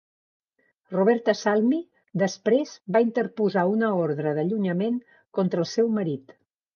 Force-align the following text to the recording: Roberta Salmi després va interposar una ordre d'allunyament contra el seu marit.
Roberta 0.93 1.33
Salmi 1.41 1.81
després 2.21 2.71
va 2.95 3.01
interposar 3.05 3.65
una 3.73 3.91
ordre 4.07 4.31
d'allunyament 4.39 4.97
contra 5.39 5.63
el 5.65 5.69
seu 5.73 5.93
marit. 5.99 6.35